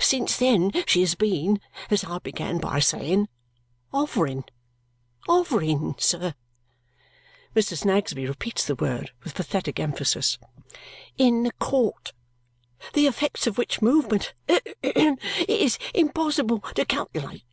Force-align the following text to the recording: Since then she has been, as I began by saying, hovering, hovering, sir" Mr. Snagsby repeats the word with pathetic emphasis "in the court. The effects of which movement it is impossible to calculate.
Since 0.00 0.36
then 0.36 0.72
she 0.88 0.98
has 1.02 1.14
been, 1.14 1.60
as 1.90 2.02
I 2.02 2.18
began 2.18 2.58
by 2.58 2.80
saying, 2.80 3.28
hovering, 3.92 4.42
hovering, 5.28 5.94
sir" 5.96 6.34
Mr. 7.54 7.76
Snagsby 7.78 8.26
repeats 8.26 8.64
the 8.64 8.74
word 8.74 9.12
with 9.22 9.36
pathetic 9.36 9.78
emphasis 9.78 10.38
"in 11.16 11.44
the 11.44 11.52
court. 11.60 12.12
The 12.94 13.06
effects 13.06 13.46
of 13.46 13.58
which 13.58 13.80
movement 13.80 14.34
it 14.48 15.18
is 15.48 15.78
impossible 15.94 16.58
to 16.74 16.84
calculate. 16.84 17.44